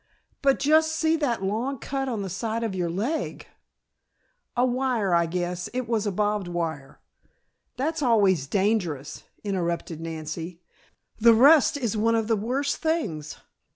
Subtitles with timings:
[0.41, 3.45] "But just see that long cut on the side of your leg"
[4.57, 6.99] "A wire, I guess it was a barbed wire"
[7.77, 10.59] "That's always dangerous," interrupted Nancy.
[11.19, 13.37] "The rust is one of the worst things.